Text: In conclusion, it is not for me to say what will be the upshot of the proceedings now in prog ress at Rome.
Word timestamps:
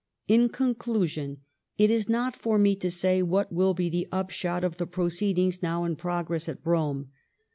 In 0.27 0.49
conclusion, 0.49 1.41
it 1.77 1.91
is 1.91 2.09
not 2.09 2.35
for 2.35 2.57
me 2.57 2.75
to 2.75 2.89
say 2.89 3.21
what 3.21 3.53
will 3.53 3.75
be 3.75 3.87
the 3.87 4.07
upshot 4.11 4.63
of 4.63 4.77
the 4.77 4.87
proceedings 4.87 5.61
now 5.61 5.83
in 5.83 5.95
prog 5.95 6.31
ress 6.31 6.49
at 6.49 6.57
Rome. 6.65 7.11